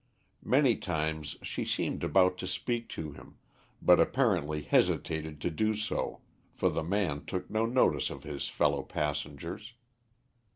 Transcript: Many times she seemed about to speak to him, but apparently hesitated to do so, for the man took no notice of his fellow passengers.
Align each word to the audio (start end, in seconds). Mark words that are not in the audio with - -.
Many 0.41 0.77
times 0.77 1.35
she 1.43 1.63
seemed 1.63 2.03
about 2.03 2.39
to 2.39 2.47
speak 2.47 2.89
to 2.89 3.11
him, 3.11 3.35
but 3.83 3.99
apparently 3.99 4.63
hesitated 4.63 5.39
to 5.41 5.51
do 5.51 5.75
so, 5.75 6.21
for 6.55 6.69
the 6.71 6.81
man 6.81 7.23
took 7.25 7.51
no 7.51 7.67
notice 7.67 8.09
of 8.09 8.23
his 8.23 8.47
fellow 8.49 8.81
passengers. 8.81 9.73